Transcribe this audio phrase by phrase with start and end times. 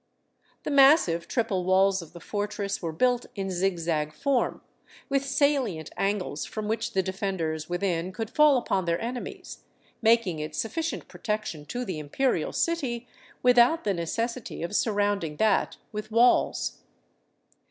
[0.63, 4.61] The massive triple walls of the fortress were built in zigzag form,
[5.09, 9.59] with salient angles from which the defenders within could fall upon their enemies,
[10.01, 13.07] making it sufficient protection to the Imperial city
[13.43, 16.79] without the necessity of surrounding that with walls.